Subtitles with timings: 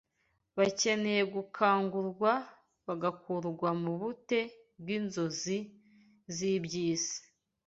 [0.57, 2.31] Bakeneye gukangurwa
[2.85, 4.39] bagakurwa mu bute
[4.79, 5.57] bw’inzozi
[6.35, 7.19] z’iby’isi.